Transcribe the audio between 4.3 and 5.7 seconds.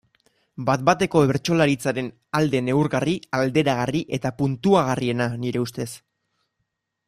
puntuagarriena, nire